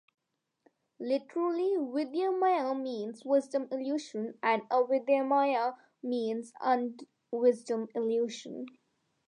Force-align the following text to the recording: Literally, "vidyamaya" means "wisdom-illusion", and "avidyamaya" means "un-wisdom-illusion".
Literally, 0.99 1.75
"vidyamaya" 1.77 2.73
means 2.81 3.23
"wisdom-illusion", 3.23 4.35
and 4.41 4.63
"avidyamaya" 4.71 5.77
means 6.01 6.51
"un-wisdom-illusion". 6.59 8.65